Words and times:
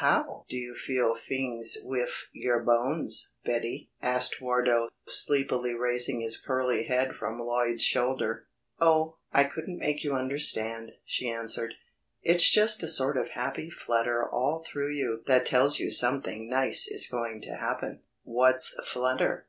"How 0.00 0.44
do 0.50 0.56
you 0.58 0.74
feel 0.74 1.14
fings 1.14 1.78
wif 1.82 2.28
your 2.34 2.62
bones, 2.62 3.30
Betty?" 3.42 3.90
asked 4.02 4.38
Wardo, 4.38 4.90
sleepily 5.08 5.72
raising 5.72 6.20
his 6.20 6.38
curly 6.38 6.82
head 6.84 7.14
from 7.16 7.38
Lloyd's 7.38 7.84
shoulder. 7.84 8.48
"Oh, 8.78 9.16
I 9.32 9.44
couldn't 9.44 9.78
make 9.78 10.04
you 10.04 10.12
understand," 10.14 10.90
she 11.06 11.30
answered. 11.30 11.72
"It's 12.22 12.50
just 12.50 12.82
a 12.82 12.86
sort 12.88 13.16
of 13.16 13.28
happy 13.30 13.70
flutter 13.70 14.28
all 14.30 14.62
through 14.62 14.92
you 14.92 15.22
that 15.26 15.46
tells 15.46 15.80
you 15.80 15.90
something 15.90 16.50
nice 16.50 16.86
is 16.86 17.06
going 17.06 17.40
to 17.44 17.54
happen." 17.56 18.02
"What's 18.24 18.76
flutter?" 18.86 19.46